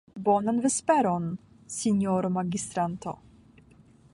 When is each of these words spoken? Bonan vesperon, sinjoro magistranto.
Bonan 0.27 0.61
vesperon, 0.63 1.27
sinjoro 1.75 2.33
magistranto. 2.39 3.17